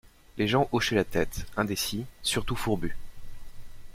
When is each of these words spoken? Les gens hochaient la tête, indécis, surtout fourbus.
Les 0.39 0.47
gens 0.47 0.67
hochaient 0.71 0.95
la 0.95 1.03
tête, 1.03 1.45
indécis, 1.55 2.07
surtout 2.23 2.55
fourbus. 2.55 2.97